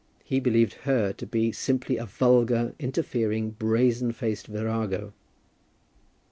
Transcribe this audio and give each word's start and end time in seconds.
He 0.23 0.39
believed 0.39 0.73
her 0.85 1.13
to 1.13 1.27
be 1.27 1.51
simply 1.51 1.97
a 1.97 2.07
vulgar, 2.07 2.73
interfering, 2.79 3.51
brazen 3.51 4.13
faced 4.13 4.47
virago. 4.47 5.13